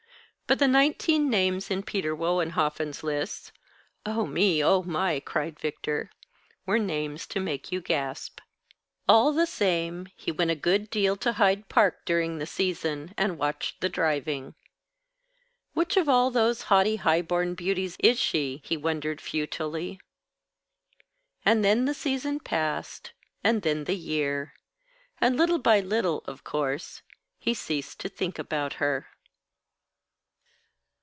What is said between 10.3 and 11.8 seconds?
a good deal to Hyde